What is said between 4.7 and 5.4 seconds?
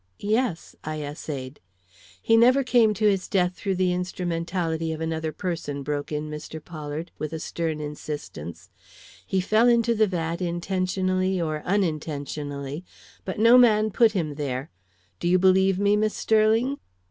of another